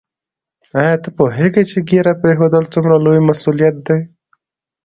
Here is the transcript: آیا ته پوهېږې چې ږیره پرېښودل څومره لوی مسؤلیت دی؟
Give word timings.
آیا 0.79 0.95
ته 1.03 1.09
پوهېږې 1.17 1.63
چې 1.69 1.77
ږیره 1.89 2.13
پرېښودل 2.21 2.63
څومره 2.73 2.95
لوی 3.05 3.19
مسؤلیت 3.29 3.75
دی؟ 3.87 3.99